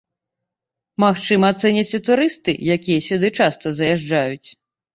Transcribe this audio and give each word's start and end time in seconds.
Магчыма 1.03 1.45
ацэняць 1.53 1.93
і 1.93 1.99
турысты, 2.09 2.57
якія 2.79 2.99
сюды 3.11 3.33
часта 3.39 3.77
заязджаюць. 3.85 4.47